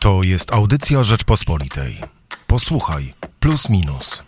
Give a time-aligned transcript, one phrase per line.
[0.00, 1.96] To jest audycja Rzeczpospolitej.
[2.46, 4.22] Posłuchaj, plus minus.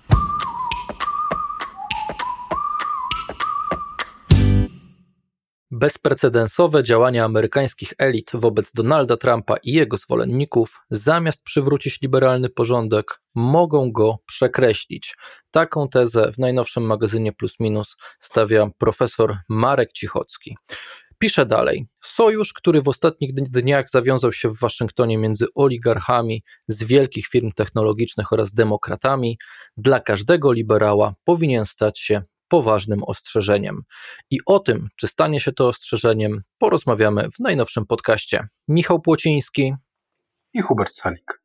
[5.70, 13.92] Bezprecedensowe działania amerykańskich elit wobec Donalda Trumpa i jego zwolenników, zamiast przywrócić liberalny porządek, mogą
[13.92, 15.16] go przekreślić.
[15.50, 20.56] Taką tezę w najnowszym magazynie Plus Minus stawia profesor Marek Cichocki.
[21.22, 21.86] Pisze dalej.
[22.00, 28.32] Sojusz, który w ostatnich dniach zawiązał się w Waszyngtonie między oligarchami z wielkich firm technologicznych
[28.32, 29.38] oraz demokratami,
[29.76, 33.82] dla każdego liberała powinien stać się poważnym ostrzeżeniem.
[34.30, 38.46] I o tym, czy stanie się to ostrzeżeniem, porozmawiamy w najnowszym podcaście.
[38.68, 39.74] Michał Płociński
[40.54, 41.41] i Hubert Salik.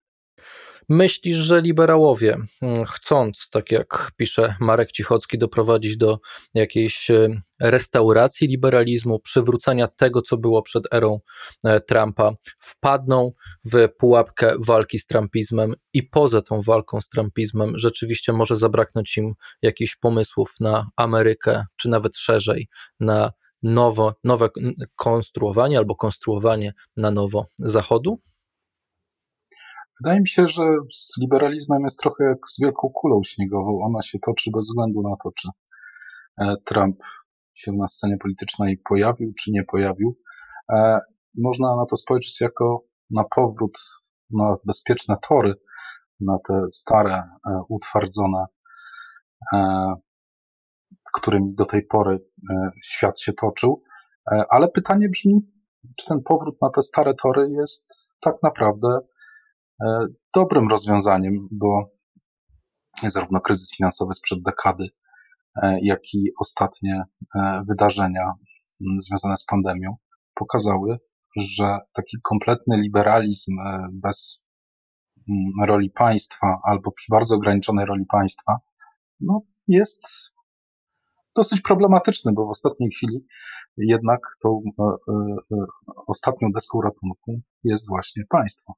[0.89, 6.19] Myślisz, że liberałowie, mm, chcąc, tak jak pisze Marek Cichocki, doprowadzić do
[6.53, 11.19] jakiejś e, restauracji liberalizmu, przywrócenia tego, co było przed erą
[11.63, 13.31] e, Trumpa, wpadną
[13.73, 19.33] w pułapkę walki z trumpizmem i poza tą walką z trumpizmem rzeczywiście może zabraknąć im
[19.61, 22.67] jakichś pomysłów na Amerykę, czy nawet szerzej
[22.99, 23.31] na
[23.63, 24.49] nowo, nowe
[24.95, 28.21] konstruowanie albo konstruowanie na nowo Zachodu?
[30.03, 33.79] Wydaje mi się, że z liberalizmem jest trochę jak z wielką kulą śniegową.
[33.81, 35.49] Ona się toczy bez względu na to, czy
[36.41, 36.97] e, Trump
[37.53, 40.17] się na scenie politycznej pojawił, czy nie pojawił.
[40.73, 40.99] E,
[41.37, 43.79] można na to spojrzeć jako na powrót
[44.29, 45.53] na bezpieczne tory,
[46.19, 48.45] na te stare, e, utwardzone,
[51.13, 52.19] którymi do tej pory
[52.83, 53.83] świat się toczył.
[54.49, 55.51] Ale pytanie brzmi,
[55.95, 58.99] czy ten powrót na te stare tory jest tak naprawdę
[60.35, 61.97] dobrym rozwiązaniem, bo
[63.03, 64.89] zarówno kryzys finansowy sprzed dekady,
[65.63, 67.03] e, jak i ostatnie
[67.35, 68.33] e, wydarzenia
[68.97, 69.95] związane z pandemią
[70.35, 70.99] pokazały,
[71.37, 73.55] że taki kompletny liberalizm
[73.91, 74.43] bez
[75.65, 78.57] roli państwa albo przy bardzo ograniczonej roli państwa
[79.19, 80.01] no, jest
[81.35, 83.25] dosyć problematyczny, bo w ostatniej chwili
[83.77, 84.61] jednak tą
[86.07, 88.73] ostatnią deską ratunku jest właśnie państwo.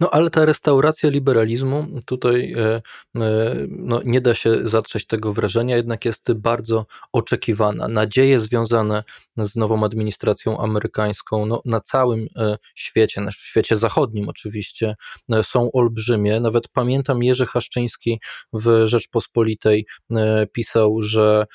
[0.00, 2.82] No ale ta restauracja liberalizmu, tutaj e,
[3.16, 7.88] e, no, nie da się zatrzeć tego wrażenia, jednak jest bardzo oczekiwana.
[7.88, 9.04] Nadzieje związane
[9.36, 14.96] z nową administracją amerykańską no, na całym e, świecie, w świecie zachodnim oczywiście,
[15.42, 16.40] są olbrzymie.
[16.40, 18.20] Nawet pamiętam Jerzy Haszczyński
[18.52, 19.86] w Rzeczpospolitej
[20.52, 21.46] pisał, że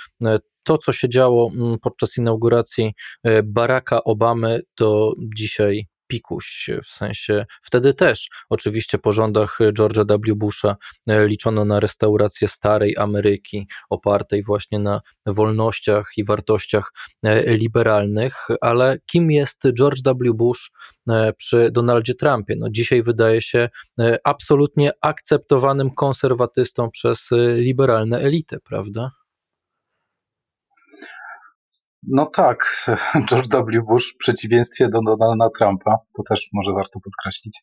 [0.63, 1.51] to, co się działo
[1.81, 2.93] podczas inauguracji
[3.43, 10.35] Baracka Obamy, to dzisiaj pikuś, w sensie wtedy też oczywiście po rządach George'a W.
[10.35, 10.75] Busha
[11.07, 18.97] e, liczono na restaurację starej Ameryki, opartej właśnie na wolnościach i wartościach e, liberalnych, ale
[19.05, 20.33] kim jest George W.
[20.33, 20.71] Bush
[21.09, 22.55] e, przy Donaldzie Trumpie?
[22.57, 23.69] No dzisiaj wydaje się
[24.23, 29.11] absolutnie akceptowanym konserwatystą przez liberalne elity, prawda?
[32.07, 32.87] No tak,
[33.29, 33.85] George W.
[33.85, 37.61] Bush w przeciwieństwie do Donalda Trumpa, to też może warto podkreślić,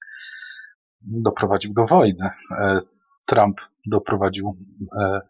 [1.01, 2.31] doprowadził do wojny.
[2.51, 2.81] E,
[3.27, 4.57] Trump doprowadził,
[5.01, 5.21] e,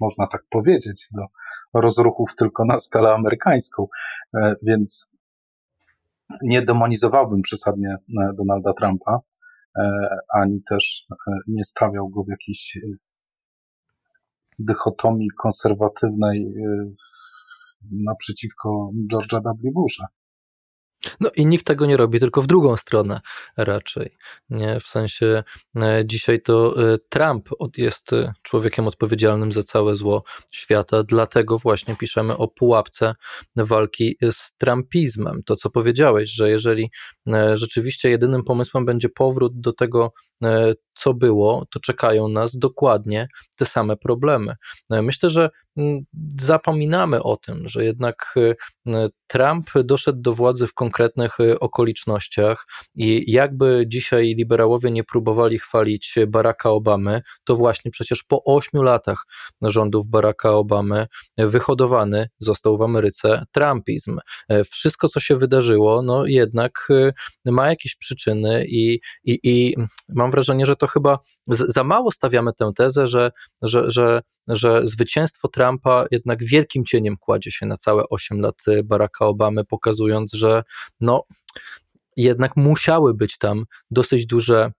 [0.00, 1.26] można tak powiedzieć, do
[1.80, 3.86] rozruchów tylko na skalę amerykańską,
[4.34, 5.06] e, więc
[6.42, 7.96] nie demonizowałbym przesadnie
[8.34, 9.20] Donalda Trumpa,
[10.34, 11.06] ani też
[11.46, 12.78] nie stawiał go w jakiejś
[14.58, 16.54] dychotomii konserwatywnej
[17.90, 19.72] naprzeciwko George'a W.
[19.72, 20.06] Busha.
[21.20, 23.20] No i nikt tego nie robi, tylko w drugą stronę
[23.56, 24.16] raczej.
[24.50, 24.80] Nie?
[24.80, 25.44] W sensie
[25.76, 30.22] e, dzisiaj to e, Trump jest e, człowiekiem odpowiedzialnym za całe zło
[30.52, 33.14] świata, dlatego właśnie piszemy o pułapce
[33.56, 35.42] walki z trumpizmem.
[35.44, 36.90] To, co powiedziałeś, że jeżeli
[37.54, 40.12] rzeczywiście jedynym pomysłem będzie powrót do tego,
[40.94, 44.54] co było, to czekają nas dokładnie te same problemy.
[44.90, 46.00] Myślę, że mm,
[46.40, 48.34] zapominamy o tym, że jednak
[49.26, 56.70] Trump doszedł do władzy w konkretnych okolicznościach i jakby dzisiaj liberałowie nie próbowali chwalić Baracka
[56.70, 59.24] Obamy, to właśnie przecież po ośmiu latach
[59.62, 61.06] rządów Baracka Obamy
[61.38, 64.18] wyhodowany został w Ameryce Trumpizm.
[64.48, 66.88] E, wszystko, co się wydarzyło, no jednak
[67.44, 69.76] ma jakieś przyczyny i, i, i
[70.08, 73.32] mam wrażenie, że to chyba za mało stawiamy tę tezę, że,
[73.62, 78.54] że, że, że zwycięstwo Trumpa jednak wielkim cieniem kładzie się na całe 8 lat
[78.84, 80.62] Baracka Obamy, pokazując, że
[81.00, 81.24] no,
[82.16, 84.72] jednak musiały być tam dosyć duże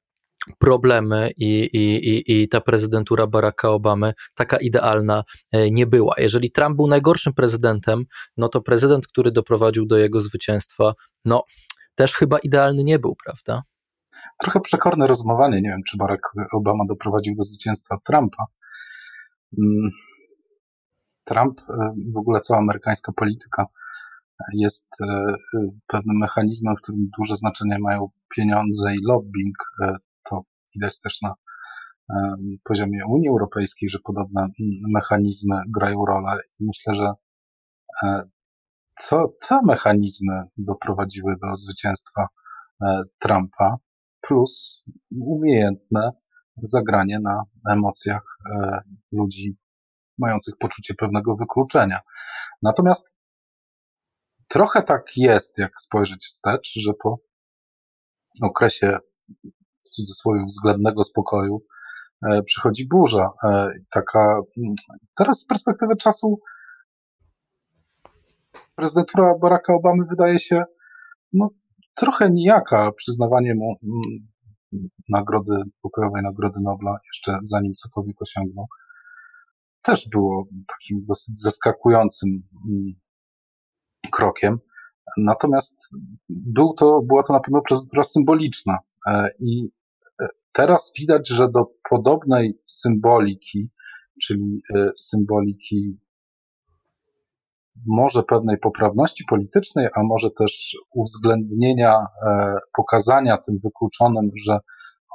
[0.58, 6.16] problemy i, i, i, i ta prezydentura Baracka Obamy taka idealna e, nie była.
[6.18, 8.06] Jeżeli Trump był najgorszym prezydentem,
[8.38, 10.94] no to prezydent, który doprowadził do jego zwycięstwa,
[11.26, 11.44] no
[11.96, 13.64] też chyba idealny nie był, prawda?
[14.38, 15.62] Trochę przekorne rozmowanie.
[15.62, 16.24] Nie wiem, czy Barack
[16.54, 18.46] Obama doprowadził do zwycięstwa Trumpa.
[19.58, 19.90] Mm,
[21.24, 23.66] Trump, e, w ogóle cała amerykańska polityka
[24.54, 25.34] jest e,
[25.88, 29.56] pewnym mechanizmem, w którym duże znaczenie mają pieniądze i lobbying.
[30.30, 30.44] To
[30.76, 31.34] widać też na
[32.64, 34.48] poziomie Unii Europejskiej, że podobne
[34.94, 37.14] mechanizmy grają rolę i myślę, że
[39.08, 42.28] to te mechanizmy doprowadziły do zwycięstwa
[42.82, 43.78] e, Trumpa,
[44.30, 46.12] plus umiejętne
[46.58, 48.82] zagranie na emocjach e,
[49.12, 49.58] ludzi
[50.18, 52.00] mających poczucie pewnego wykluczenia.
[52.62, 53.08] Natomiast
[54.48, 57.20] trochę tak jest, jak spojrzeć wstecz, że po
[58.42, 58.98] okresie
[59.80, 61.66] w cudzysłowie względnego spokoju
[62.24, 63.30] e, przychodzi burza.
[63.90, 64.40] Taka,
[65.18, 66.40] teraz z perspektywy czasu
[68.76, 70.64] prezydentura Baracka Obamy wydaje się
[71.34, 71.50] no,
[72.00, 78.66] trochę nijaka przyznawanie mu mm, nagrody, pokojowej nagrody Nobla jeszcze zanim cokolwiek osiągnął.
[79.82, 82.94] Też było takim dosyć zaskakującym mm,
[84.12, 84.60] krokiem.
[85.18, 85.76] Natomiast
[86.30, 89.72] był to, była to na pewno prezydentura symboliczna e, i
[90.22, 93.70] e, teraz widać, że do podobnej symboliki,
[94.22, 96.00] czyli e, symboliki
[97.88, 104.60] może pewnej poprawności politycznej, a może też uwzględnienia, e, pokazania tym wykluczonym, że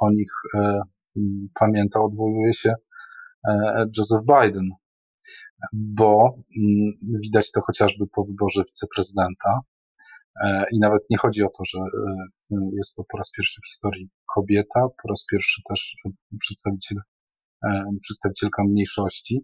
[0.01, 0.81] o nich e,
[1.59, 2.73] pamięta, odwołuje się
[3.47, 4.69] e, Joseph Biden,
[5.73, 6.35] bo
[7.23, 9.59] widać to chociażby po wyborze wiceprezydenta.
[10.71, 11.79] I nawet nie chodzi o to, że
[12.77, 15.95] jest to po raz pierwszy w historii kobieta, po raz pierwszy też
[16.39, 16.97] przedstawiciel,
[18.01, 19.43] przedstawicielka mniejszości,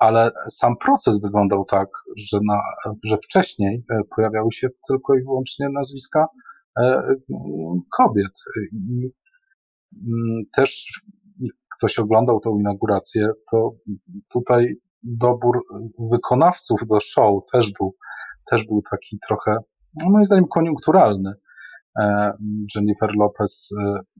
[0.00, 2.60] ale sam proces wyglądał tak, że, na,
[3.04, 6.26] że wcześniej e, pojawiały się tylko i wyłącznie nazwiska
[6.78, 7.14] e,
[7.96, 8.32] kobiet.
[8.72, 9.10] I
[10.06, 11.00] mm, też
[11.76, 13.74] ktoś oglądał tą inaugurację, to
[14.32, 15.64] tutaj dobór
[16.12, 17.96] wykonawców do show też był,
[18.50, 19.56] też był taki trochę,
[20.02, 21.32] no moim zdaniem, koniunkturalny.
[22.00, 22.32] E,
[22.74, 23.70] Jennifer Lopez,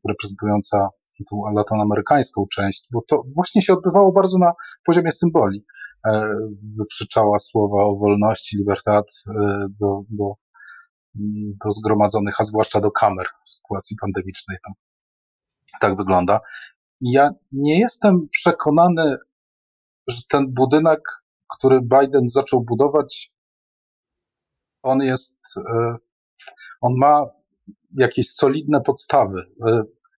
[0.09, 0.88] reprezentująca
[1.31, 4.52] tą latynoamerykańską część, bo to właśnie się odbywało bardzo na
[4.84, 5.64] poziomie symboli.
[6.06, 6.28] E,
[6.78, 10.34] wykrzyczała słowa o wolności, libertad e, do, do,
[11.64, 14.56] do zgromadzonych, a zwłaszcza do kamer w sytuacji pandemicznej.
[14.64, 14.75] Tam
[15.81, 16.40] tak wygląda.
[17.00, 19.16] I ja nie jestem przekonany,
[20.06, 21.00] że ten budynek,
[21.56, 23.32] który Biden zaczął budować,
[24.82, 25.96] on jest, e,
[26.81, 27.26] on ma
[27.96, 29.46] jakieś solidne podstawy.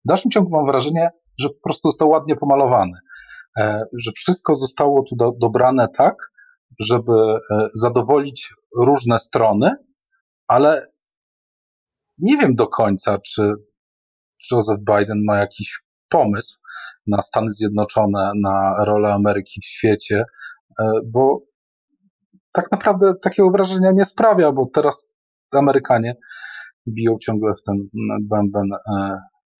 [0.04, 2.98] W dalszym ciągu mam wrażenie, że po prostu został ładnie pomalowany,
[3.58, 6.14] e, że wszystko zostało tu do, dobrane tak,
[6.80, 9.70] żeby e, zadowolić różne strony,
[10.48, 10.86] ale
[12.18, 13.52] nie wiem do końca, czy
[14.52, 16.58] Joseph Biden ma jakiś pomysł
[17.06, 20.24] na Stany Zjednoczone, na rolę Ameryki w świecie,
[20.80, 21.40] e, bo
[22.52, 25.06] tak naprawdę takiego wrażenia nie sprawia, bo teraz
[25.54, 26.14] Amerykanie
[26.88, 27.76] biją ciągle w ten
[28.22, 28.68] bęben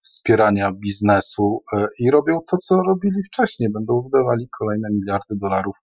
[0.03, 3.71] wspierania biznesu e, i robią to, co robili wcześniej.
[3.71, 5.77] Będą wydawali kolejne miliardy dolarów,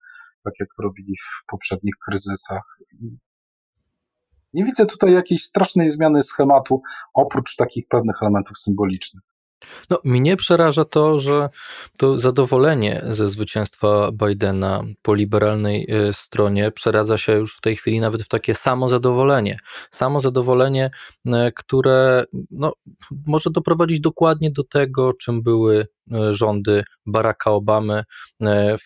[0.44, 2.78] tak jak to robili w poprzednich kryzysach.
[4.52, 6.82] Nie widzę tutaj jakiejś strasznej zmiany schematu,
[7.14, 9.22] oprócz takich pewnych elementów symbolicznych.
[9.90, 11.48] No, mnie przeraża to, że
[11.98, 18.00] to zadowolenie ze zwycięstwa Bidena po liberalnej e, stronie przeradza się już w tej chwili
[18.00, 19.58] nawet w takie samo zadowolenie.
[19.90, 20.90] Samo zadowolenie,
[21.26, 22.72] e, które no,
[23.26, 28.04] może doprowadzić dokładnie do tego, czym były E, rządy Baracka Obamy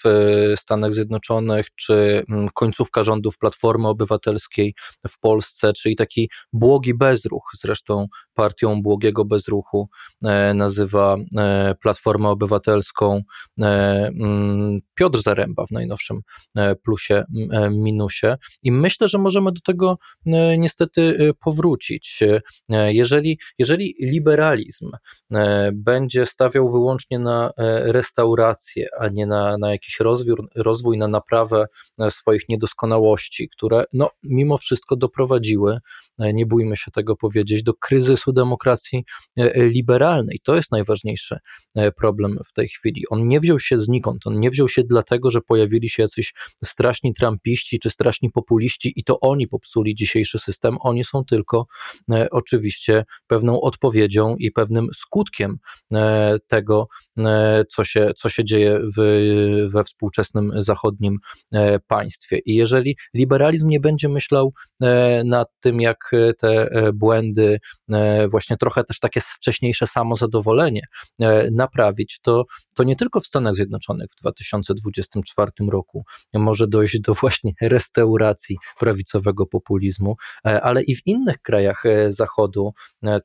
[0.04, 4.74] w Stanach Zjednoczonych, czy mm, końcówka rządów Platformy Obywatelskiej
[5.08, 7.50] w Polsce, czyli taki błogi bezruch.
[7.60, 9.88] Zresztą partią błogiego bezruchu
[10.60, 11.16] nazywa
[11.82, 13.22] Platformę Obywatelską
[13.60, 16.20] mm, Piotr Zaręba w najnowszym
[16.82, 17.24] plusie,
[17.70, 18.36] minusie.
[18.62, 19.98] I myślę, że możemy do tego
[20.58, 22.22] niestety powrócić.
[22.68, 24.90] Jeżeli, jeżeli liberalizm
[25.72, 31.66] będzie stawiał wyłącznie na e, restaurację, a nie na, na jakiś rozwój, rozwój, na naprawę
[31.98, 35.78] e, swoich niedoskonałości, które no, mimo wszystko doprowadziły,
[36.18, 39.04] e, nie bójmy się tego powiedzieć, do kryzysu demokracji
[39.56, 40.40] liberalnej.
[40.42, 41.38] To jest najważniejszy
[41.96, 43.04] problem w tej chwili.
[43.10, 47.14] On nie wziął się znikąd, on nie wziął się dlatego, że pojawili się jacyś straszni
[47.14, 50.76] trampiści czy straszni populiści i to oni popsuli dzisiejszy system.
[50.80, 51.66] Oni są tylko
[52.10, 55.58] e, oczywiście pewną odpowiedzią i pewnym skutkiem
[55.92, 56.88] e, tego,
[57.18, 59.00] e, co się, co się dzieje w,
[59.72, 61.18] we współczesnym zachodnim
[61.52, 62.38] e, państwie.
[62.38, 64.52] I jeżeli liberalizm nie będzie myślał
[64.82, 67.58] e, nad tym, jak te e, błędy,
[68.30, 70.39] właśnie trochę też takie wcześniejsze samozadowolenie
[71.52, 72.44] naprawić, to,
[72.74, 76.04] to nie tylko w Stanach Zjednoczonych w 2024 roku
[76.34, 82.72] może dojść do właśnie restauracji prawicowego populizmu, ale i w innych krajach Zachodu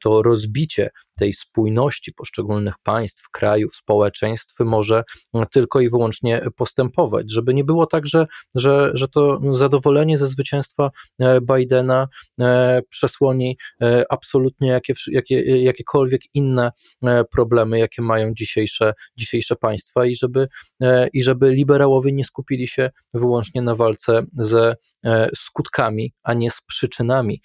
[0.01, 5.03] to rozbicie tej spójności poszczególnych państw, krajów, społeczeństw może
[5.51, 10.91] tylko i wyłącznie postępować, żeby nie było tak, że, że, że to zadowolenie ze zwycięstwa
[11.19, 12.07] e, Bidena
[12.39, 16.71] e, przesłoni e, absolutnie jakie, jakie, jakiekolwiek inne
[17.31, 20.47] problemy, jakie mają dzisiejsze, dzisiejsze państwa i żeby,
[21.13, 24.75] i żeby liberałowie nie skupili się wyłącznie na walce ze
[25.35, 27.41] skutkami, a nie z przyczynami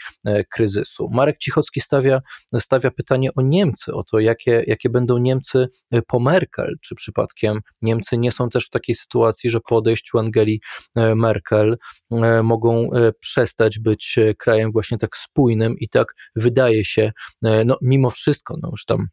[0.55, 1.09] kryzysu.
[1.13, 2.21] Marek Cichocki stawia,
[2.59, 5.69] stawia pytanie o Niemcy, o to, jakie, jakie będą Niemcy
[6.07, 10.61] po Merkel, czy przypadkiem Niemcy nie są też w takiej sytuacji, że po odejściu Angeli
[10.97, 11.77] e, Merkel
[12.11, 12.91] e, mogą
[13.21, 17.13] przestać być krajem właśnie tak spójnym i tak wydaje się,
[17.43, 19.09] no mimo wszystko, no już tam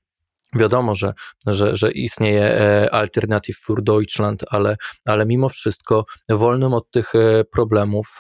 [0.56, 1.14] Wiadomo, że,
[1.48, 7.14] że, że istnieje Alternative für Deutschland, ale, ale mimo wszystko wolnym od tych
[7.52, 8.20] problemów,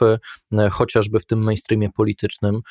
[0.72, 2.62] chociażby w tym mainstreamie politycznym,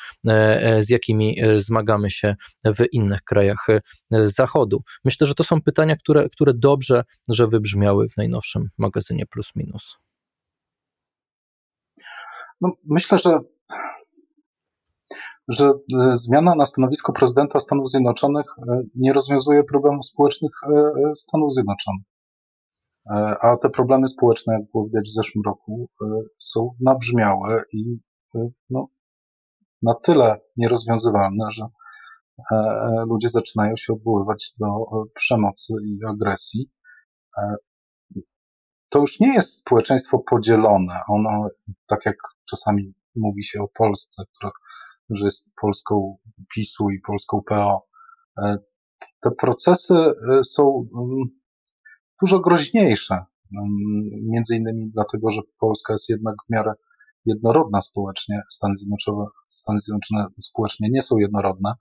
[0.79, 2.35] z jakimi zmagamy się
[2.65, 3.67] w innych krajach
[4.11, 4.83] Zachodu.
[5.05, 9.97] Myślę, że to są pytania, które, które dobrze, że wybrzmiały w najnowszym magazynie Plus Minus.
[12.61, 13.39] No, myślę, że
[15.47, 21.53] że e, zmiana na stanowisko prezydenta Stanów Zjednoczonych e, nie rozwiązuje problemów społecznych e, Stanów
[21.53, 22.05] Zjednoczonych.
[23.41, 25.89] A te problemy społeczne, jak było widać w zeszłym roku,
[26.39, 27.97] są nabrzmiałe i
[28.69, 28.87] no,
[29.81, 31.65] na tyle nierozwiązywalne, że
[33.09, 34.67] ludzie zaczynają się odwoływać do
[35.15, 36.71] przemocy i agresji.
[38.89, 40.99] To już nie jest społeczeństwo podzielone.
[41.07, 41.47] Ono,
[41.85, 42.15] tak jak
[42.49, 44.51] czasami mówi się o Polsce, która
[45.09, 46.17] że jest Polską
[46.55, 47.87] PiSu i Polską PO.
[48.43, 48.57] E,
[49.21, 51.23] te procesy e, są mm,
[52.21, 53.69] dużo groźniejsze, mm,
[54.29, 56.73] między innymi dlatego, że Polska jest jednak w miarę
[57.25, 61.73] jednorodna społecznie, Stany Zjednoczone, Stany Zjednoczone społecznie nie są jednorodne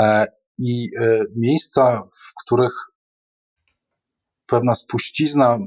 [0.00, 0.26] e,
[0.58, 0.88] i
[1.36, 2.72] miejsca, w których
[4.52, 5.58] pewna spuścizna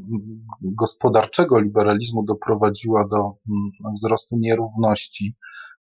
[0.61, 5.35] gospodarczego liberalizmu doprowadziła do mm, wzrostu nierówności,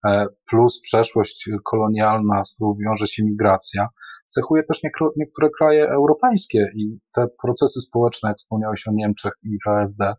[0.06, 3.88] e, plus przeszłość kolonialna, z którą wiąże się migracja,
[4.26, 4.80] cechuje też
[5.16, 10.14] niektóre kraje europejskie i te procesy społeczne, jak wspomniałeś o Niemczech i AfD, e,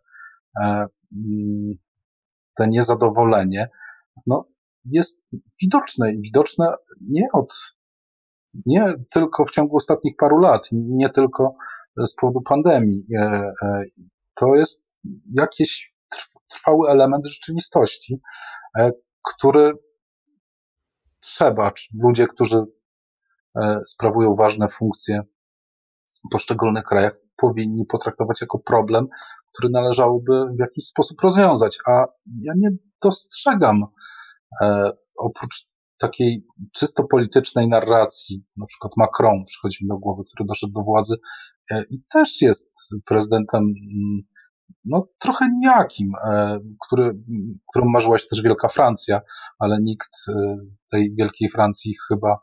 [0.62, 1.74] mm,
[2.56, 3.68] te niezadowolenie,
[4.26, 4.48] no,
[4.84, 5.22] jest
[5.62, 7.75] widoczne i widoczne nie od
[8.66, 11.54] nie tylko w ciągu ostatnich paru lat, nie tylko
[12.06, 13.02] z powodu pandemii.
[13.18, 13.84] E, e,
[14.34, 14.84] to jest
[15.34, 15.94] jakiś
[16.48, 18.20] trwały element rzeczywistości,
[18.78, 18.90] e,
[19.22, 19.72] który
[21.20, 21.72] trzeba,
[22.02, 22.64] ludzie, którzy
[23.86, 25.22] sprawują ważne funkcje
[26.26, 29.08] w poszczególnych krajach, powinni potraktować jako problem,
[29.52, 31.78] który należałoby w jakiś sposób rozwiązać.
[31.86, 32.04] A
[32.40, 32.70] ja nie
[33.02, 33.86] dostrzegam
[35.16, 40.82] oprócz takiej czysto politycznej narracji, na przykład Macron przychodzi mi do głowy, który doszedł do
[40.82, 41.16] władzy
[41.70, 42.70] e, i też jest
[43.04, 44.18] prezydentem mm,
[44.84, 47.18] no, trochę nijakim, e, który,
[47.70, 49.20] którą marzyła się też Wielka Francja,
[49.58, 50.56] ale nikt e,
[50.90, 52.38] tej Wielkiej Francji chyba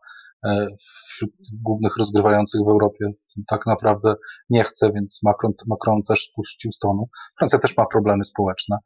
[1.08, 1.32] wśród
[1.62, 3.06] głównych rozgrywających w Europie
[3.48, 4.16] tak naprawdę
[4.50, 7.10] nie chce, więc Macron, Macron też puścił stonu.
[7.38, 8.78] Francja też ma problemy społeczne.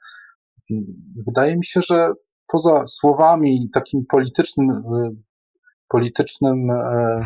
[1.27, 2.13] Wydaje mi się, że
[2.47, 5.15] poza słowami takim politycznym, y,
[5.87, 7.23] politycznym, e,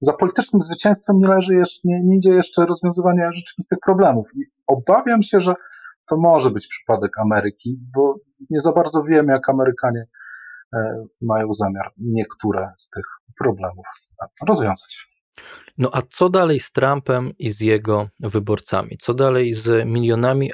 [0.00, 4.28] za politycznym zwycięstwem nie leży jeszcze, nie, nie idzie jeszcze rozwiązywanie rzeczywistych problemów.
[4.34, 5.54] I obawiam się, że
[6.08, 8.14] to może być przypadek Ameryki, bo
[8.50, 10.06] nie za bardzo wiemy, jak Amerykanie
[10.74, 13.04] e, mają zamiar niektóre z tych
[13.38, 13.86] problemów
[14.48, 15.08] rozwiązać.
[15.78, 18.98] No a co dalej z Trumpem i z jego wyborcami?
[19.00, 20.50] Co dalej z milionami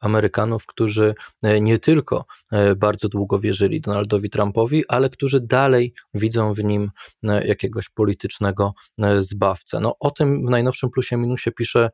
[0.00, 6.52] Amerykanów, którzy e, nie tylko e, bardzo długo wierzyli Donaldowi Trumpowi, ale którzy dalej widzą
[6.52, 6.90] w nim
[7.24, 8.72] e, jakiegoś politycznego
[9.18, 9.80] zbawcę?
[9.80, 11.90] No o tym w najnowszym plusie minusie pisze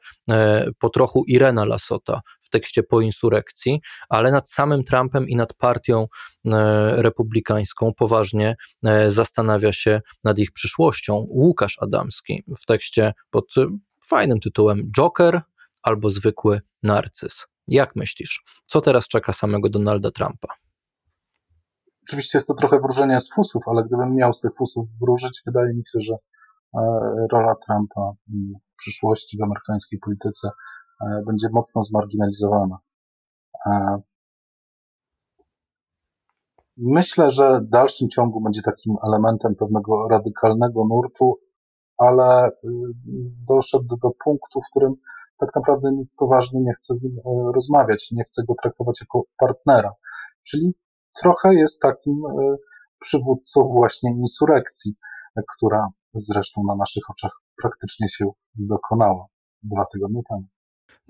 [0.78, 2.20] po trochu Irena Lasota
[2.52, 6.06] tekście po insurekcji, ale nad samym Trumpem i nad partią
[6.92, 8.56] republikańską poważnie
[9.08, 13.54] zastanawia się nad ich przyszłością Łukasz Adamski w tekście pod
[14.06, 15.42] fajnym tytułem Joker
[15.82, 17.46] albo zwykły narcyz.
[17.68, 20.48] Jak myślisz, co teraz czeka samego Donalda Trumpa?
[22.02, 25.74] Oczywiście jest to trochę wróżenie z fusów, ale gdybym miał z tych fusów wróżyć, wydaje
[25.74, 26.14] mi się, że
[26.74, 26.80] e,
[27.32, 28.12] rola Trumpa
[28.72, 30.50] w przyszłości w amerykańskiej polityce
[31.00, 32.78] e, będzie mocno zmarginalizowana.
[33.66, 34.00] E,
[36.76, 41.38] myślę, że w dalszym ciągu będzie takim elementem pewnego radykalnego nurtu,
[42.08, 42.50] ale y,
[43.48, 44.94] doszedł do punktu, w którym
[45.38, 47.16] tak naprawdę nikt poważnie nie chce z nim
[47.54, 49.92] rozmawiać, nie chce go traktować jako partnera.
[50.42, 50.74] Czyli
[51.22, 52.56] trochę jest takim e,
[53.00, 54.94] przywódcą właśnie insurekcji,
[55.56, 57.32] która zresztą na naszych oczach
[57.62, 59.26] praktycznie się dokonała
[59.62, 60.46] dwa tygodnie temu.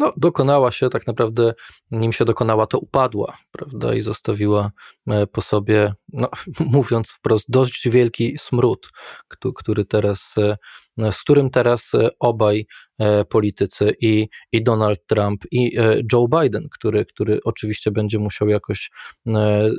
[0.03, 1.55] No, dokonała się tak naprawdę,
[1.91, 4.71] nim się dokonała, to upadła, prawda, i zostawiła
[5.09, 6.29] e, po sobie, no,
[6.61, 8.91] mówiąc wprost, dość wielki smród,
[9.57, 12.67] który teraz, e, z którym teraz obaj
[13.03, 18.49] E, politycy i, i Donald Trump i e, Joe Biden, który, który oczywiście będzie musiał
[18.49, 18.91] jakoś
[19.27, 19.71] e,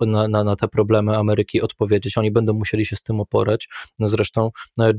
[0.00, 2.18] na, na, na te problemy Ameryki odpowiedzieć.
[2.18, 3.68] Oni będą musieli się z tym oporać.
[4.00, 4.50] Zresztą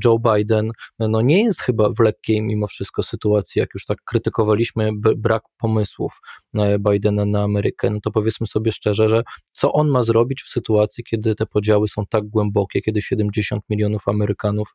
[0.04, 3.98] Joe Biden no nie jest chyba w lekkiej mimo wszystko sytuacji, jak już tak
[4.54, 6.20] krytykowaliśmy brak pomysłów
[6.80, 11.04] Bidena na Amerykę, no to powiedzmy sobie szczerze, że co on ma zrobić w sytuacji,
[11.04, 14.74] kiedy te podziały są tak głębokie, kiedy 70 milionów Amerykanów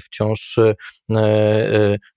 [0.00, 0.58] wciąż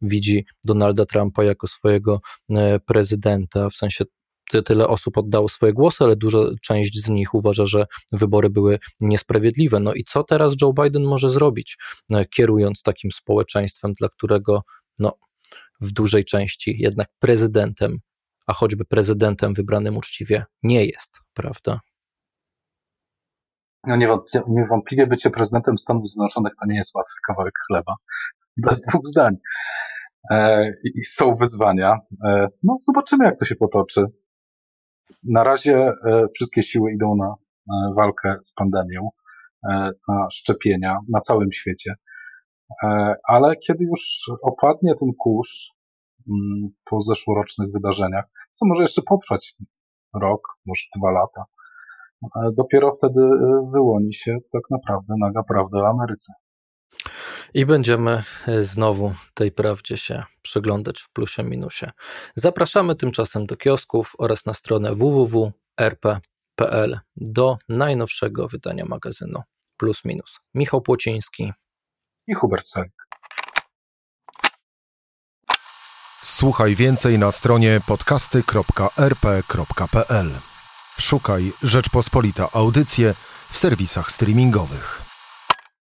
[0.02, 2.20] widzi Donalda Trumpa jako swojego
[2.54, 4.06] e, prezydenta, w sensie
[4.66, 9.80] tyle osób oddało swoje głosy, ale duża część z nich uważa, że wybory były niesprawiedliwe.
[9.80, 11.78] No i co teraz Joe Biden może zrobić,
[12.14, 14.62] e, kierując takim społeczeństwem, dla którego
[15.00, 15.14] no,
[15.82, 17.98] w dużej części jednak prezydentem,
[18.48, 21.80] a choćby prezydentem wybranym uczciwie nie jest, prawda?
[23.88, 23.96] No
[24.48, 27.94] niewątpliwie bycie prezydentem Stanów Zjednoczonych to nie jest łatwy kawałek chleba,
[28.66, 29.36] bez dwóch zdań.
[30.32, 32.00] E, i są wyzwania.
[32.28, 34.06] E, no, zobaczymy, jak to się potoczy.
[35.24, 37.36] Na razie e, wszystkie siły idą na
[37.96, 39.10] walkę z pandemią,
[40.08, 41.96] na szczepienia na całym świecie.
[43.28, 45.70] Ale kiedy już opadnie ten kurz
[46.30, 49.56] mm, po zeszłorocznych wydarzeniach, co może jeszcze potrwać
[50.22, 51.46] rok, może dwa lata,
[52.58, 53.22] dopiero wtedy
[53.74, 56.34] wyłoni się tak naprawdę naga prawda o Ameryce.
[57.54, 61.86] I będziemy e, znowu tej prawdzie się przyglądać w plusie minusie.
[62.36, 69.42] Zapraszamy tymczasem do kiosków oraz na stronę www.rp.pl do najnowszego wydania magazynu
[69.78, 70.40] Plus Minus.
[70.54, 71.54] Michał Płociński
[72.28, 72.94] i Hubert Salik.
[76.24, 80.32] Słuchaj więcej na stronie podcasty.rp.pl.
[81.00, 83.14] Szukaj Rzeczpospolita Audycje
[83.50, 85.05] w serwisach streamingowych.